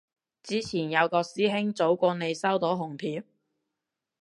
[0.41, 3.23] 之前有個師兄早過你收到紅帖